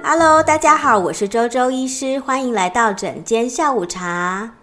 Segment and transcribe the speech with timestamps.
[0.00, 4.54] Hello，大家好，我是周周医师，欢迎来到整间下午茶。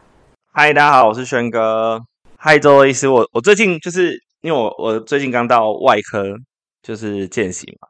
[0.54, 2.00] 嗨，大家好，我是轩哥。
[2.38, 6.38] 嗨，周周医师，我我最近就是因为我我最近刚到外科，
[6.82, 7.90] 就是见习嘛，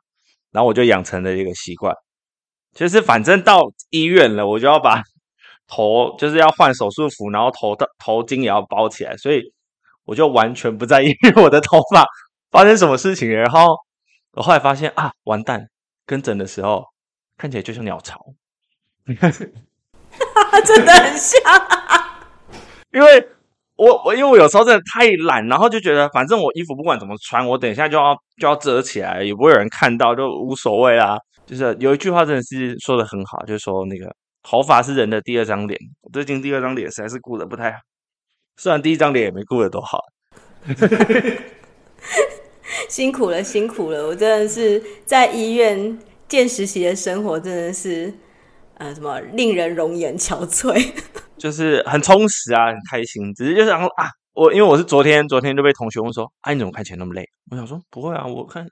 [0.52, 1.94] 然后我就养成了一个习惯，
[2.73, 5.04] 就是反正到医院了，我就要把
[5.68, 9.54] 头就是要换手术服，然后头的头巾也要包起来，所以
[10.06, 12.05] 我就完全不在意 我的头发
[12.50, 13.30] 发生什么事情。
[13.30, 13.76] 然后
[14.32, 15.68] 我后来发现啊，完蛋，
[16.05, 16.86] 跟诊的时候。
[17.38, 18.18] 看起来就像鸟巢，
[19.05, 21.38] 真的很像。
[22.94, 23.27] 因为
[23.76, 31.18] 我我因为我有时候真的太懒，然后就觉得反正我衣服不管怎么穿，我等一下就要就要遮起来，也不会有人看到，就无所谓啦。
[31.46, 35.77] 就是有一句话真的是说的很好，就是说那个头发是人的第二张脸。
[36.04, 37.80] 我最近第二张脸实在是顾得不太好，
[38.58, 40.00] 虽然第一张脸也没顾得多好。
[42.90, 45.98] 辛苦了，辛苦了，我真的是在医院。
[46.27, 48.12] 见实习的生活真的是，
[48.79, 50.91] 呃，什么令人容颜憔悴，
[51.38, 53.32] 就是很充实啊，很开心。
[53.35, 57.24] 只是就是然后啊，我因为我是昨天昨天就被同学问说，啊，你怎么看起来那么累？
[57.51, 58.68] 我想说不会啊，我看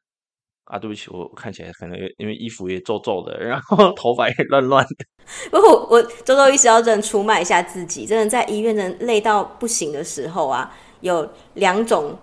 [0.66, 5.06] 啊，对不起，我看起来可能因为衣服也皱皱的，然后 头发也乱乱的。
[5.52, 12.18] 不过我周周医师要真的出卖一下自己，真的在医院真的累到不行的时候啊，有两种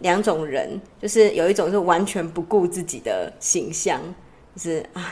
[0.00, 4.00] 两种人，就是有一种是完全不顾自己的形象。
[4.56, 5.02] 就是啊，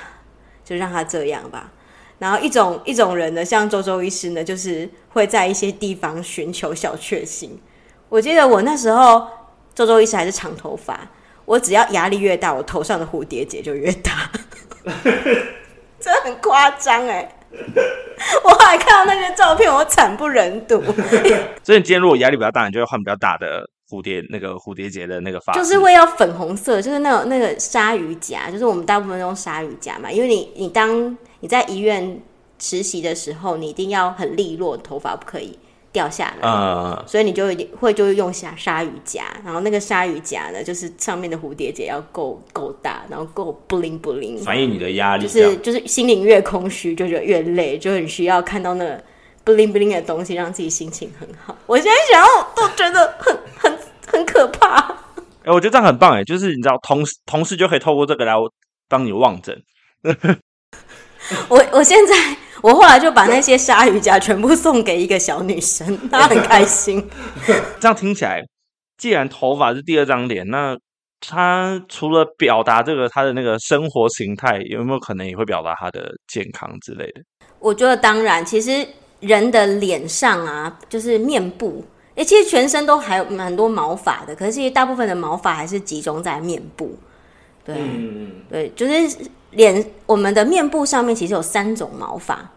[0.64, 1.72] 就让他这样吧。
[2.20, 7.60] 然后一种一种人呢，像周周医师呢，就是会在一些地方寻求小确幸。
[8.08, 9.26] 我记得我那时候
[9.74, 11.10] 周周医师还是长头发，
[11.44, 14.30] 我只要压力越大，我头上的蝴蝶结就越大，
[16.00, 17.28] 真的很夸张哎！
[18.44, 20.82] 我还看到那些照片，我惨不忍睹。
[21.62, 23.68] 所以你今天如果压力比较大，你就会换比较大的。
[23.90, 30.10] 蝴蝶那个蝴蝶结的那个发，就是会要粉红色，就是那种那个鲨鱼夹，就是我们大部分用鲨鱼夹嘛。
[30.10, 32.18] 因为你你当你在医院
[32.58, 35.58] 实习的时候，你一定要很利落，头发不可以
[35.92, 37.46] 掉下来，嗯，所以你就
[37.78, 48.96] 会就用下鲨鱼夹，然后那个鲨鱼夹呢，就是上面的蝴蝶结要够够大，然后够 bling bling，反映你的压力，就是就是心灵越空虚，就觉得越累，就很需要看到那个
[49.44, 51.56] bling bling 的东西，让自己心情很好。
[51.66, 53.78] 我现在想要都觉得很很。
[54.04, 58.34] 很可怕，哎、欸，我觉得这样很棒，哎，就是你知道，同事同事就可以透过这个来
[58.90, 59.58] 帮你望诊。
[61.48, 67.06] 我我现在，我后来就把那些鲨鱼夹全部送给一个小女生，她很开心。
[67.78, 68.42] 这样听起来，
[68.96, 70.74] 既然头发是第二张脸，那
[71.20, 77.20] 她除了表达这个她的那个生活形态，有没有可能也会表达她的健康之类的？
[77.58, 78.86] 我觉得当然，其实
[79.20, 81.84] 人的脸上啊，就是面部。
[82.14, 86.94] 哎，其实全身都还有蛮多毛发的，可是其实大部分的毛发还是集中在面部。
[87.64, 89.16] 对，嗯、对，就是
[89.52, 92.50] 脸，我们的面部上面其实有三种毛发，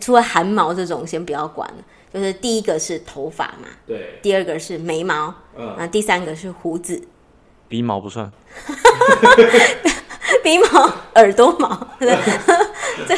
[0.00, 1.68] 除了汗毛这种先不要管，
[2.12, 7.00] 就是第一个是头发嘛，对，第二个是眉毛，嗯，那第三个是胡子，
[7.68, 8.30] 鼻毛不算，
[10.42, 12.16] 鼻毛、耳朵毛，对
[13.06, 13.16] 这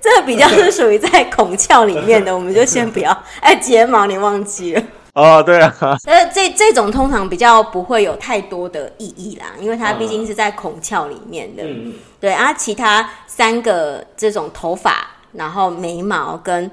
[0.00, 3.24] 这个比较是属于在孔窍里面的，我们就先不要。
[3.40, 4.82] 哎，睫毛你忘记了。
[5.12, 5.74] 哦，对啊，
[6.06, 11.64] 呃，这这种通常比较不会有太多的意义啦，因为它毕竟是在孔窍里面的。
[11.64, 16.70] 嗯，对啊，其他三个这种头发，然后眉毛跟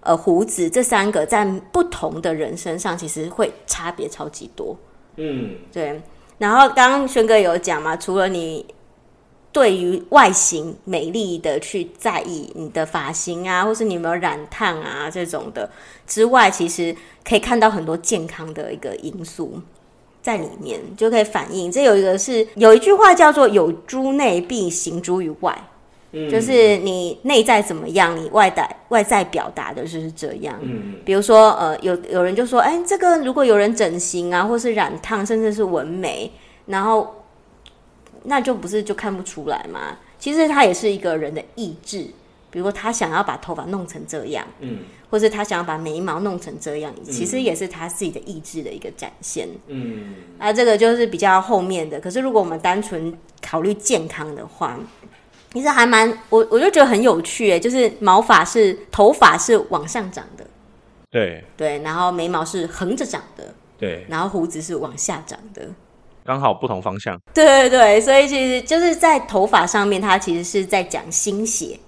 [0.00, 4.76] 呃胡子这三个，在不同的人身上其实会差别超级多。
[5.16, 6.02] 嗯，对。
[6.38, 8.66] 然后刚刚轩哥有讲嘛，除了你。
[9.50, 15.68] 对于外形美丽的去在意你的发型啊，或是你有没有染烫啊这种的
[16.06, 16.94] 之外，其实
[17.24, 19.60] 可以看到很多健康的一个因素
[20.28, 21.72] 在里面，就可以反映。
[21.72, 25.56] 这有一个是有一句话叫做“有诸内必行诸于外”，
[26.12, 30.54] 嗯，就是你内在怎么样，你外在外在表达的就是这样。
[30.60, 36.30] 嗯，比如说呃，有有人就说，哎，这个如果有人整形啊，或是染烫，甚至是纹眉，
[36.66, 37.14] 然后。
[38.24, 39.96] 那就不是就看不出来吗？
[40.18, 42.04] 其实他也是一个人的意志，
[42.50, 44.78] 比如说他想要把头发弄成这样，嗯，
[45.10, 52.00] 或是他想要把眉毛弄成这样，其实也是他自己的意志的一个展现，嗯，那，这个就是比较后面的。
[52.00, 54.78] 可是如果我们单纯考虑健康的话，
[55.52, 60.46] 其实还蛮我我就觉得很有趣诶，就是毛发是头发是往上长的，
[61.10, 61.42] 对。
[61.56, 65.68] 对，然后眉毛是横着长的，对，然后胡子是往下长的。
[66.24, 71.78] 刚好不同方向，对对对，所以其实就是在头发上面，它其实是在讲心血，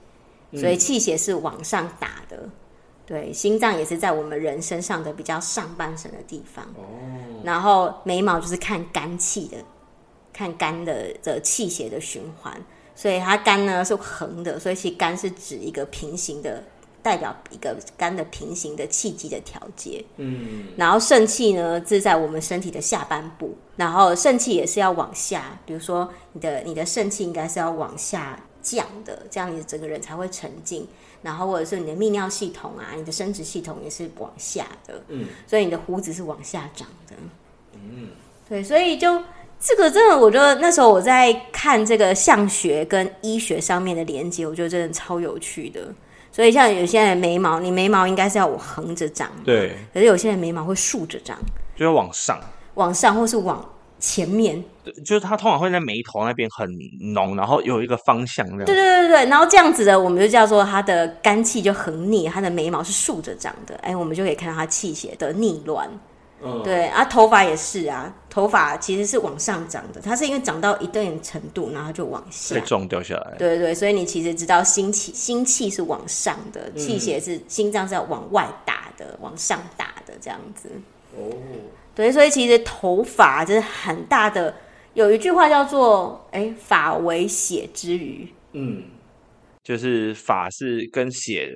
[0.54, 2.48] 所以气血是往上打的，
[3.06, 6.64] 对，心脏也是在我们人身上的比较上半身的地方。
[6.76, 6.82] 哦。
[7.44, 9.58] 然后眉毛就是看肝气的，
[10.32, 12.52] 看肝的的气血的循环，
[12.94, 16.62] 所以它肝呢是横的，所以其实肝是指一个平行的，
[17.02, 20.04] 代表一个肝的平行的气机的调节。
[20.16, 20.68] 嗯。
[20.76, 30.86] 然后肾气呢是在我们身体的下半部，然后肾气也是要往下，比如说你的你的肾气应该是要往下降的，这样你的整个人才会沉静。
[31.22, 37.14] 然后或者是你的泌尿系统啊，你的生殖系统也是往下的，嗯，所以你的胡子是往下长的，
[37.74, 38.08] 嗯，
[38.48, 39.22] 对，所以就
[39.60, 45.92] 这个真的，我觉得那时候我在看这个相学跟医学上面的连接，我觉得真的超有趣的。
[46.32, 51.38] 所以像有些人眉毛，你眉毛应该是要我横着长，对，可是有些人眉毛会竖着长，
[51.76, 52.40] 就要往上，
[52.76, 53.62] 往上或是往。
[54.00, 56.68] 前面，对，就是它通常会在眉头那边很
[57.12, 58.64] 浓，然后有一个方向这样。
[58.64, 65.88] 对对对对，然后这样子的，我们就叫做它的肝气就横逆，它的眉毛是竖着长的，哎，我们就可以看到它气血的逆乱。
[66.42, 73.36] 嗯，对啊，头发也是啊，头发其实是往上长的，它是因为长到一定程度，然后就往下，被撞掉下来。
[73.36, 80.70] 对对对，所以你其实知道心气，心气是往上的，气血是、嗯、心脏是要往外打的，往上打的这样子。
[81.14, 81.28] 哦。
[82.00, 84.54] 对，所以其实头发就是很大的。
[84.94, 88.84] 有一句话叫做“哎，发为血之余”，嗯，
[89.62, 91.54] 就是发是跟血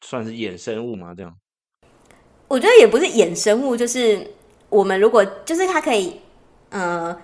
[0.00, 1.12] 算是衍生物吗？
[1.14, 1.30] 这样？
[2.48, 4.26] 我觉得也不是衍生物，就是
[4.70, 6.18] 我们如果就是它可以，
[6.70, 7.14] 呃，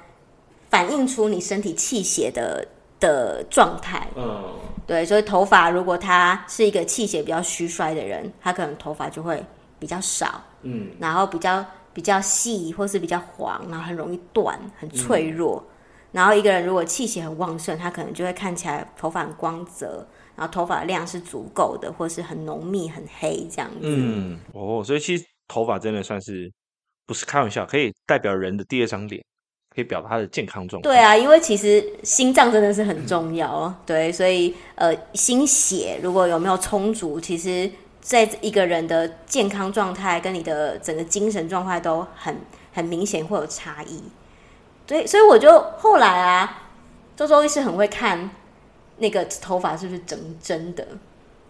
[0.69, 2.69] 反映出你身体气血的
[3.01, 4.07] 的状态。
[4.15, 4.45] 嗯，
[4.87, 9.43] 对，所以头发如果他是一个气血比较虚衰的人，他可能头发就会
[9.79, 11.65] 比较少，嗯，然后比较。
[11.99, 15.61] 比较细或是比较黄，然后很容易断，很脆弱。
[15.67, 15.75] 嗯、
[16.13, 20.07] 然后一个人如果气血很旺盛，他可能就会看起来头发很光泽，
[20.37, 23.81] 然后头发的量是足够的，或是很浓密、很黑这样子。
[23.83, 26.49] 嗯，哦，所以其实头发真的算是
[27.05, 29.21] 不是开玩笑，可以代表人的第二张脸，
[29.75, 30.95] 可以表达他的健康状况。
[30.95, 37.69] 对啊，因为其实心脏真的是很重要，嗯、对，所以呃，心血如果有没有充足，其实。
[38.09, 42.35] 在一个人的健康状态跟你的整个精神状态都很
[42.73, 44.03] 很明显会有差异，
[44.87, 46.63] 对，所以我就后来啊，
[47.15, 48.31] 周周医师很会看
[48.97, 50.89] 那个头发是不是整真的。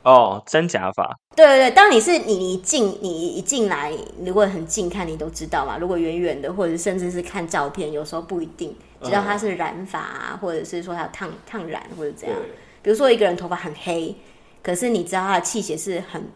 [0.03, 3.93] 哦，真假发，对对对，当你是你一进你一进来，
[4.25, 12.37] 如果很近看你都知道嘛，如果远远的或者甚至是看照片，有时候不一定知道他是染发啊，或者是说他烫烫染或者怎样，
[12.83, 14.17] 比如说一个人头发很黑，
[14.61, 16.29] 可是你知道他的气血是很。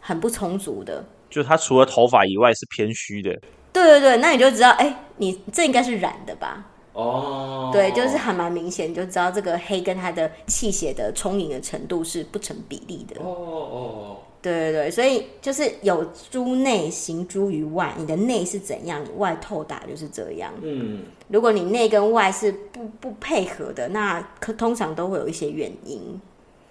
[0.00, 3.30] 很不充足的，就他除了头发以外是偏虚的。
[3.72, 6.66] 对对对，那你就知道，哎、欸，你这应该是染的吧？
[6.94, 13.20] 哦，对，就是还蛮明显，你就知道这个黑跟他的气血的充盈的程度是不成比例的。
[13.20, 20.52] 哦哦哦，对对对，所以就是有诸内行诸于外，你的内是怎样，你外透达就是这样。
[20.62, 26.20] 嗯，如果你内跟外是不不配合的，那可通常都会有一些原因。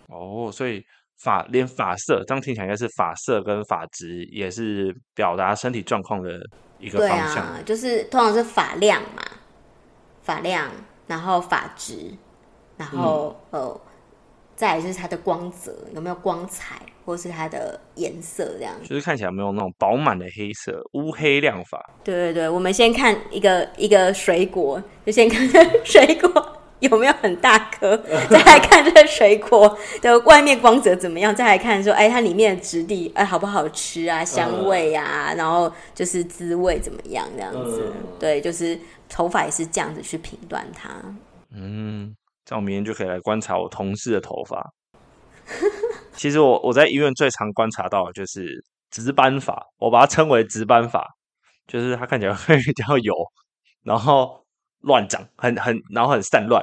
[0.07, 0.83] 哦，所以。
[1.23, 6.39] 发连发色，这样听起来应该是发色跟发质也是表达身体状况的
[6.79, 7.45] 一个方向。
[7.65, 9.23] 就是通常是发量嘛，
[10.21, 10.69] 发量，
[11.07, 12.13] 然后发质，
[12.77, 13.81] 然后、嗯、呃，
[14.55, 18.73] 再来就是它的光泽有没有光彩，或是它的颜色这样。
[18.83, 21.83] 就是看起来有没有那种饱满的黑色，乌黑亮发。
[22.03, 25.47] 对对对，我们先看一个一个水果，就先看
[25.83, 26.53] 水果。
[26.79, 27.98] 有没有很大颗？
[28.29, 31.36] 再来看这个水果的外面光泽怎么样？
[31.36, 34.24] 再来看说，哎，它里面的质地，哎，好不好吃啊？
[34.24, 37.27] 香味啊，然后就是滋味怎么样？
[37.36, 38.79] 这样子，对，就是
[39.10, 40.89] 头发也是这样子去评断它。
[41.51, 42.15] 嗯，
[42.46, 44.63] 这样我明天就可以来观察我同事的头发。
[46.13, 51.07] 其实我我在医院最常观察到的就是值班法，我把它称为值班法，
[51.67, 53.13] 就是它看起来会比较油，
[53.84, 54.43] 然后。
[54.81, 56.62] 乱长，很很，然后很散乱，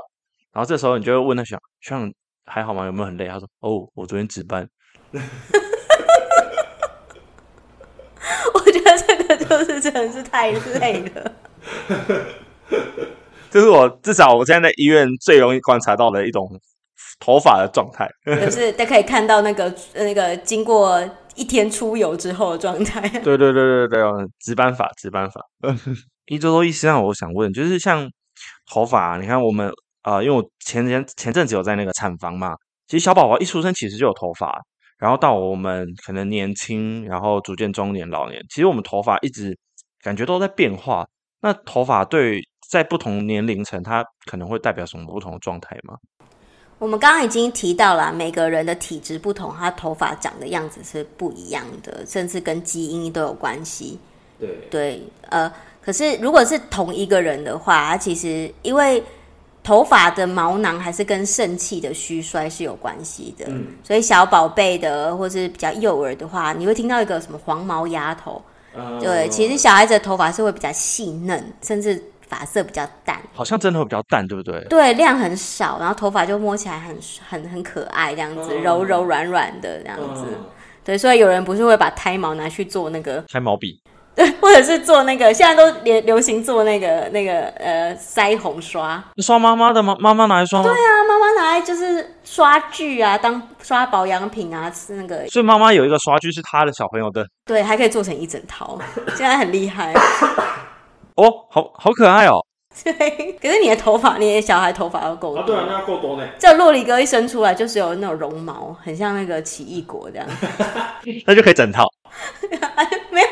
[0.53, 2.13] 然后这时候你就会问他，想像
[2.47, 2.87] 还好吗？
[2.87, 3.27] 有没有很累？
[3.29, 4.69] 他说：哦，我昨天值班。
[8.55, 11.33] 我觉得这个就是真的是太累了。
[13.51, 16.49] 这是我至少我现在在医院最容易观察到的一种
[17.21, 21.01] 头发的状态，就是大家可以看到那个那个经过
[21.37, 23.09] 一天出游之后的状态。
[23.21, 24.03] 对对对对对，
[24.41, 25.41] 值班法，值班发。
[26.27, 28.11] 一周多医师，让我想问，就是像
[28.71, 29.69] 头发、啊，你看我们
[30.03, 32.55] 啊、呃，因为我前前前阵子有在那个产房嘛，
[32.87, 34.59] 其实小宝宝一出生其实就有头发，
[34.99, 39.57] 然后到我们可能年轻，然后逐渐中年、老年，其实我们头发一直
[40.03, 41.07] 感觉都在变化。
[41.41, 42.41] 那头发对
[42.71, 45.95] 在不同年龄层，它可能会代表什么不同的状态吗？
[46.79, 53.99] 我们刚刚已经提到了，每个人的体质不同，他头发长的样子是不一样的，甚至跟基因都有关系。
[54.39, 55.51] 对对，呃，
[55.85, 59.03] 可是如果是同一个人的话，他其实因为
[59.63, 68.43] 头发的毛囊还是跟肾气的虚衰是有关系的，嗯，所以小宝贝的或是比较幼儿的话，你会听到一个什么黄毛丫头，
[68.75, 72.03] 嗯，对，其实小孩子的头发是会比较细嫩，甚至。
[72.27, 74.59] 发色比较淡，好像真的会比较淡，对不对？
[74.65, 76.99] 对，量很少，然后头发就摸起来很
[77.29, 80.25] 很很可爱，这样子、嗯、柔柔软软的这样子。
[80.29, 80.45] 嗯、
[80.83, 83.79] 对，所以有人不是会把胎毛拿去做那个胎毛笔，
[84.15, 89.97] 对， 或者是做那个，现在都流流行做那个那个呃腮红刷，刷妈妈的吗？
[89.99, 90.65] 妈妈拿来刷吗？
[90.65, 95.27] 对啊，妈妈拿来就是刷具啊，当刷保养品啊，是那个。
[95.29, 98.79] 所以妈妈有一个刷具是她的小朋友的，对，还可以做成一整套，
[99.17, 99.93] 现在很厉害。
[101.17, 102.35] 哦，好好可爱哦！
[102.83, 102.93] 对，
[103.41, 105.41] 可是你的头发，你的小孩头发要够多。
[105.41, 106.27] 啊，对啊，那要够多呢。
[106.39, 110.27] 这洛里哥一生出来就是有那种绒毛，很像那个奇异果这样。
[111.27, 111.85] 那就可以整套。
[113.11, 113.29] 没有，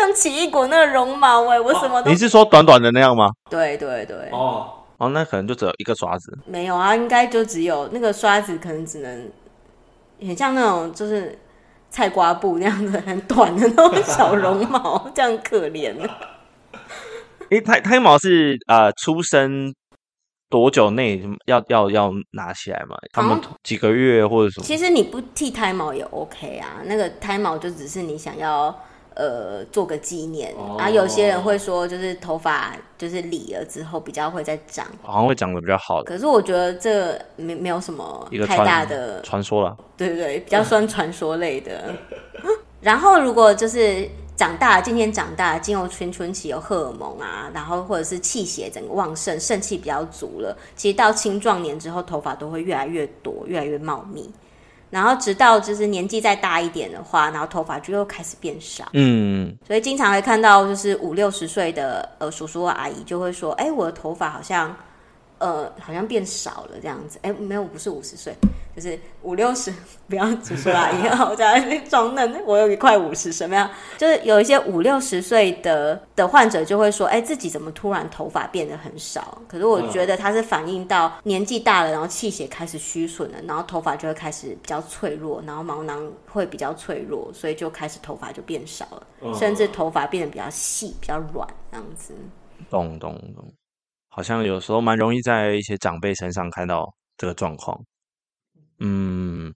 [0.00, 2.10] 像奇异果那个绒毛哎，我什么都。
[2.10, 3.30] 你是说短短的那样吗？
[3.50, 4.16] 对对对。
[4.32, 6.38] 哦哦，那可能就只有一个刷子。
[6.46, 9.30] 没有啊，应该就只有那个刷子，可能只能
[10.20, 11.38] 很像那种就是
[11.90, 15.94] 菜瓜布那样子，很短的那种小绒毛， 这样可怜
[17.50, 19.74] 诶，胎胎毛是呃，出生
[20.50, 22.94] 多久内要要要拿起来嘛？
[23.12, 24.64] 他们几个月或者什么？
[24.66, 28.78] 其实你不剃胎毛也 OK 啊，那个胎毛就只是你想要
[29.20, 30.54] 呃做个纪念。
[30.78, 36.02] 然啊、有些人会说，就是头发就是理了之后比较会再长，好像会长得比较好。
[36.02, 39.76] 可是我觉得这没没有什么太大的传说了。
[39.96, 41.94] 对对对，比较算传说类的。
[42.80, 44.08] 然后如果就是。
[44.40, 50.56] 长大，今天长大，进入青春期有荷尔蒙啊，然后或者是气血整个旺盛，肾气比较足了。
[50.74, 54.30] 其实到青壮年之后，头发都会越来越多，越来越茂密。
[54.90, 58.88] 然后直到就是年纪再大一点的话，然后头发就又开始变少。
[58.92, 64.76] 嗯，所以经常会看到就是五六十岁的呃叔叔阿姨就会说：“哎，我的头发好像
[65.38, 68.34] 呃好像变少了这样子。”哎，没有，不是五十岁。
[68.74, 69.72] 就是五六十，
[70.08, 72.42] 不要只说阿姨，我在装嫩。
[72.46, 73.68] 我有一块五十，什么样？
[73.98, 92.14] 就是有一些五六十岁的的患者就会说：“哎、欸，自己怎么突然头发变得很少？”可是我觉得他是反映到年纪大了，然后气血开始虚损了，然后头发就会开始比较脆弱，然后毛囊会比较脆弱，所以就开始头发就变少了，甚至头发变得比较细、比较软，这样子。
[92.68, 93.52] 懂懂懂，
[94.10, 97.78] 好像有时候蛮容易在一些长辈身上看到这个状况。
[98.80, 99.52] 嗯，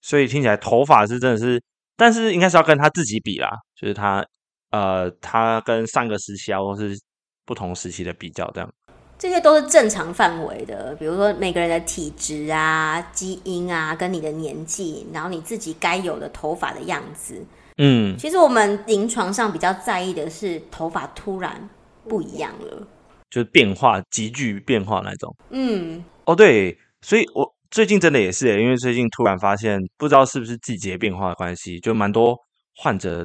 [0.00, 1.60] 所以听起来头发是真的是，
[1.96, 4.24] 但是应该是要跟他自己比啦，就是他
[4.70, 6.96] 呃，他跟上个时期啊，或是
[7.44, 8.72] 不同时期的比较，这样，
[9.18, 10.94] 这些都是正常范围的。
[10.94, 17.44] 比如说每个人的体质啊、基因啊，跟你的年纪，然后你自己该有的头发的样子。
[17.78, 21.68] 嗯，其实我们临床上比较在意的是头发突然
[22.08, 22.86] 不一样了，
[23.28, 25.34] 就是变化急剧变化那种。
[25.50, 27.57] 嗯，哦对，所以我。
[27.70, 32.34] 最近真的也是，因为最近突然发现，不知道是不是季节变化的关系，就蛮多
[32.76, 33.24] 患者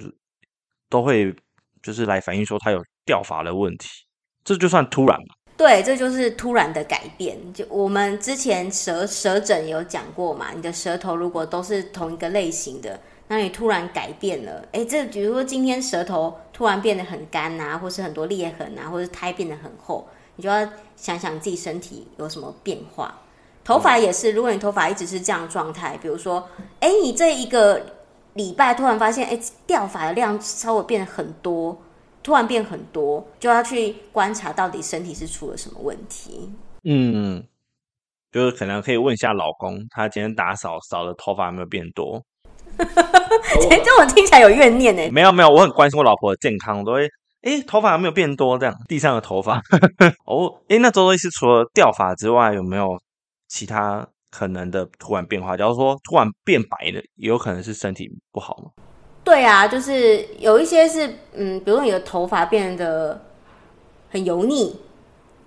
[0.89, 1.33] 都会
[1.81, 3.87] 就是来反映说他有掉发的问题，
[4.43, 5.35] 这就算突然吗？
[5.55, 7.37] 对，这就是突然的改变。
[7.53, 23.21] 就我们之前舌舌诊有讲过嘛，你的舌头如果都是同一个类型的，那你突然改变了，哎，这比如说今天舌头突然变得很干啊，或是很多裂痕啊，或是苔变得很厚，你就要想想自己身体有什么变化。
[23.63, 26.47] 头发也是，如果你头发一直是这样状态，比如说，
[26.81, 27.81] 哎，你这一个
[28.33, 31.81] 礼拜突然发现，哎，掉发的量稍微变得很多，
[32.21, 36.51] 突然变很多，就要去观察到底身体是出了什么问题。
[36.83, 37.41] 嗯，
[38.33, 42.21] 就是可能可以问一下老公，他今天打扫扫的头发有没有变多？
[42.77, 45.09] 这种听起来有怨念呢？
[45.09, 47.07] 没有没有，我很关心我老婆的健康，我都会，
[47.43, 48.57] 哎，头发有没有变多？
[48.57, 49.61] 这样地上的头发。
[50.27, 52.99] 哦，哎，那周周医师除了掉发之外，有没有？
[53.53, 58.71] 其他可能的突然变化，假如说突然变白的，也有可能是身体不好吗？
[59.23, 63.23] 对啊，就是有一些是，嗯，比如说你的头发变得
[64.09, 64.75] 很油腻，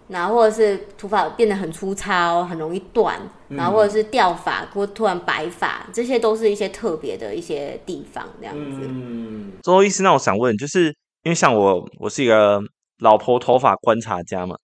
[0.06, 8.86] 然后或者是头发变得很粗糙，很容易断，然后或者是掉发或突然白发，这些都是一些特别的一些地方，这样子。
[8.88, 10.94] 嗯，周周医师，那我想问，就是
[11.24, 12.62] 因为像我，我是一个
[13.00, 14.56] 老婆头发观察家嘛，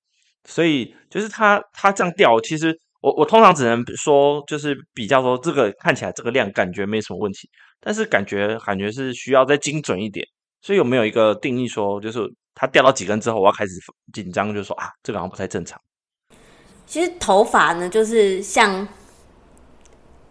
[0.44, 2.78] 所以就是他他这样掉，其实。
[3.02, 10.26] 我我通常只能说，就是比较说这个看起来这个量感觉没什么问题，但是感觉感觉是需要再精准一点。
[10.60, 12.20] 所以有没有一个定义说，就是
[12.54, 13.72] 它掉到几根之后，我要开始
[14.12, 15.80] 紧张，就说啊，这个好像不太正常。
[16.86, 18.86] 其实头发呢，就是像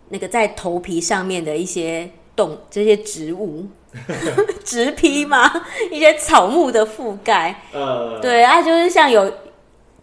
[0.07, 3.67] 那个在头皮上面的一些动这些植物，
[4.63, 5.51] 植皮吗？
[5.91, 7.63] 一些草木的覆盖。
[7.73, 9.29] 呃，对啊，就是像有，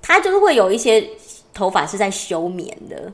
[0.02, 1.00] 它就是会有一些
[1.59, 3.12] 头发是在休眠的。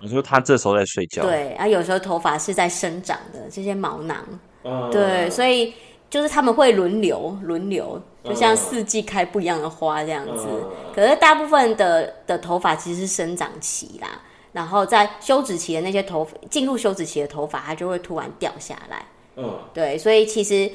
[0.00, 1.22] 你说他这时候在睡觉？
[1.22, 4.16] 对啊，有时候头发是在生长的这些毛囊。
[4.62, 5.74] 呃，对，所以
[6.08, 8.00] 就是他们会轮流轮流。
[8.24, 19.06] 就像四季开不一样的花这样子，嗯、可是大部分的的头发其实是生长期啦，然后在休止期的那些头发，进入休止期的头发，它就会突然掉下来。
[19.36, 20.68] 嗯，对，所以其实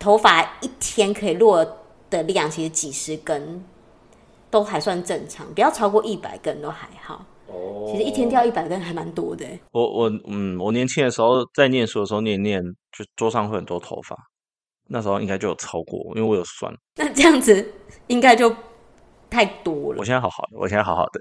[0.00, 1.64] 头发一天可以落
[2.10, 3.64] 的量，其实几十根
[4.54, 7.26] 都还算正常，不要超过一百根都还好。
[7.48, 9.44] 哦，其实一天掉一百根还蛮多的。
[9.72, 12.62] 我我嗯，我年轻的时候在念书的时候念念，
[12.96, 14.16] 就桌上会很多头发。
[14.86, 16.72] 那时候应该就有超过，因为我有算。
[16.94, 17.68] 那这样子
[18.06, 18.54] 应该就
[19.28, 19.98] 太多了。
[19.98, 21.20] 我现在好好的，我现在好好的。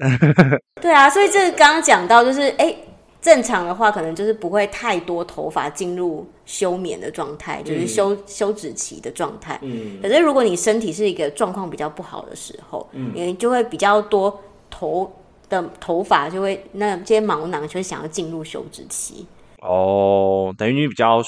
[0.79, 2.82] 对啊，所以这刚刚讲到，就是哎、欸，
[3.23, 9.57] 正常的话可能就是不会太多头发进入休眠的状态，就是休、嗯、休止期的状态。
[9.63, 9.99] 嗯。
[10.01, 14.39] 可是如果你身体是一个状况比较不好的时候，嗯，你就会比较多
[14.69, 15.11] 头
[15.49, 19.25] 的头发就会那这些毛囊就会想要进入休止期。
[19.61, 21.23] 哦，等于你比较。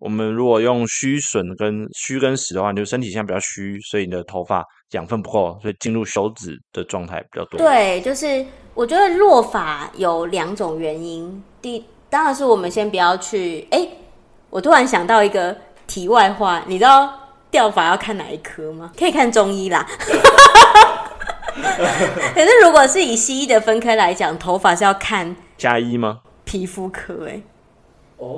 [0.00, 7.58] 我们如果用虚损跟虚跟实的话，你就身体现在比较虚，所以你的头发养分不够，所以进入休止的状态比较多。
[7.58, 8.44] 对，就是
[8.74, 11.42] 我觉得落发有两种原因。
[11.62, 13.66] 第，当然是我们先不要去。
[13.70, 13.88] 哎，
[14.50, 15.56] 我突然想到一个
[15.86, 17.12] 题外话，你知道
[17.50, 18.92] 掉发要看哪一科吗？
[18.98, 19.86] 可以看中医啦。
[22.34, 26.20] 可是如果是以西医的分科来讲，头发是要看加医吗？
[26.44, 27.40] 皮肤科哎。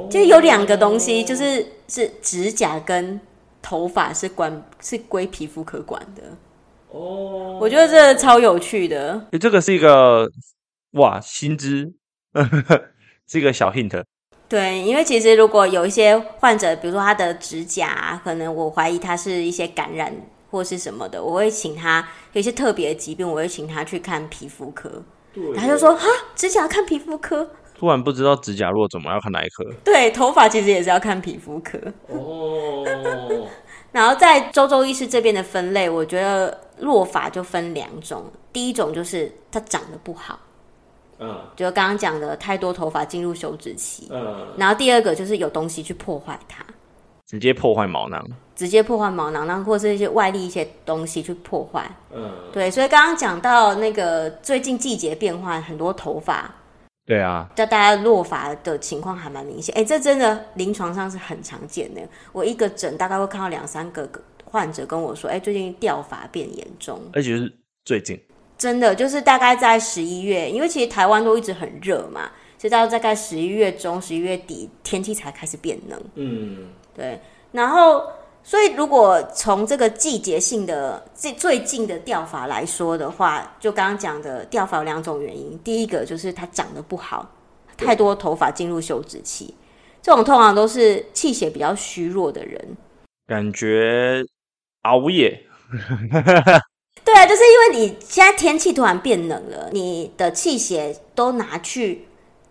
[0.09, 3.21] 就有两个东西，就是是指甲跟
[3.63, 6.23] 头发是管是归皮肤科管的。
[6.91, 9.27] 哦，我觉得这个超有趣的。
[9.41, 10.29] 这个是一个
[10.93, 11.91] 哇新知，
[13.27, 14.03] 是一个小 hint。
[14.49, 20.15] 对，因为其实如果有一些患者，比如说他的指甲，可能我怀疑他是一些感染
[20.51, 25.03] 或是什么的，我会请他有一些特别的疾病，我会请他去看皮肤科。
[25.33, 27.51] 对，他就说哈，指甲看皮肤科。
[27.83, 29.65] 突然不知道指甲落怎么要看哪一科？
[29.83, 31.77] 对，头发其实也是要看皮肤科。
[32.07, 32.87] 哦。
[33.91, 38.23] 然后在周周医师这边的分类，我觉得落发就分两种。
[38.53, 40.39] 第一种就是它长得不好，
[41.19, 44.07] 嗯，就刚刚讲的太多头发进入休止期。
[44.13, 44.47] 嗯。
[44.57, 46.65] 然后第二个就是有东西去破坏它，
[47.27, 51.91] 直接破坏毛囊，直接破坏毛囊，然后或是一些外力一些东西去破坏。
[52.15, 52.31] 嗯。
[52.53, 56.49] 对，所以刚刚讲到那个最近季节变换，很多头发。
[57.05, 62.01] 对啊，但大家落发的情况还蛮明显，哎，这真的临床上是很常见的。
[62.33, 64.09] 我一个诊大概会看到两三个
[64.45, 67.53] 患者跟我说，哎，最近掉发变严重，而且是
[67.85, 68.21] 最近，
[68.57, 76.01] 真的就是大概在十一月，因为其实台湾都一直很热嘛，直到大概十一月中、十一月底天气才开始变冷。
[76.15, 78.03] 嗯，对，然后。
[78.45, 85.59] 所以，如果从这个季节性的最最近的掉法来说的话，就刚刚讲的掉法有两种原因。
[85.63, 87.31] 第一个就是它长得不好，
[87.77, 89.55] 太多头发进入休止期，
[90.03, 92.77] 这种通常都是气血比较虚弱的人，
[93.29, 94.25] 感觉
[94.83, 95.45] 熬夜。
[97.05, 102.07] 对啊，就是因为你现在天气突然变冷了，你的气血都拿去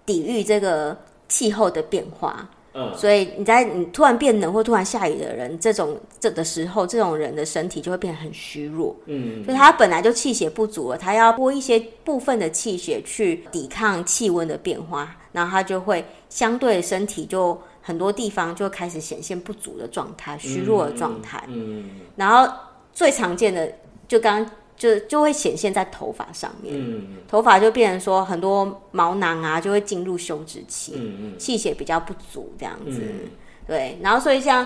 [0.06, 2.50] 抵御这个气候的变化。
[2.74, 8.96] 嗯，所以你在你突然变冷或突然下雨的人，这种这的时候，这种人的身体就会变得很虚弱。
[9.08, 21.44] 嗯，所以他本来就气血不足了，他要拨一些部分的气血去抵抗气温的变化，然后他就会相对身体就很多地方就开始显现不足的状态，虚弱的状态。
[21.48, 22.52] 嗯，然后
[22.94, 23.72] 最常见的
[24.08, 24.52] 就刚刚。
[24.82, 33.30] 就就会显现在头发上面，嗯、头发就变成说很多毛囊啊，就会进入休止期，嗯、气血比较不足这样子，嗯、
[33.68, 34.66] 对，然后所以像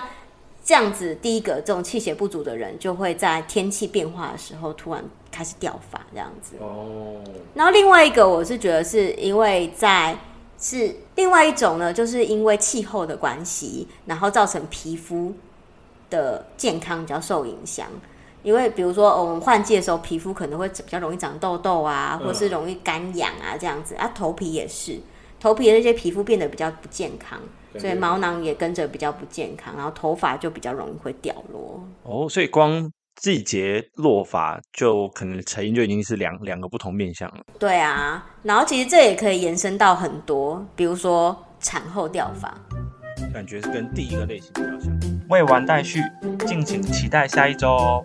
[0.64, 6.56] 这样子，第一个这种气血不足的人，就会在天气变化的时候突然开始掉发这样子。
[6.60, 7.20] 哦，
[7.52, 10.16] 然后另外一个我是觉得是因为在
[10.58, 15.34] 是另外一种呢，就是因为气候的关系，然后造成皮肤
[16.08, 17.88] 的健康比较受影响。
[18.46, 23.96] 因为比如说，我们换季的时候，皮肤可能会比较容易长痘痘啊，或是容易干痒啊，这样子。
[23.96, 25.00] 啊，头皮也是，
[25.40, 27.40] 头皮的那些皮肤变得比较不健康，
[27.76, 31.84] 所以毛囊也跟着比较不健康，然后头发就比较容易会掉落。
[32.04, 37.40] 哦，所以光季节落发就可能成因就已经是两两个不同面向了。
[37.58, 42.56] 对啊，然后其实这也可以延伸到很多，比如说产后掉发，
[43.32, 44.98] 感觉是跟第一个类型比较像。
[45.28, 46.00] 未完待续，
[46.46, 48.04] 敬请期待下一周哦。